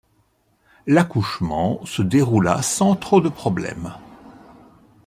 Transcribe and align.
L'accouchement 0.87 1.85
se 1.85 2.01
déroula 2.01 2.63
sans 2.63 2.95
trop 2.95 3.21
de 3.21 3.29
problèmes. 3.29 3.93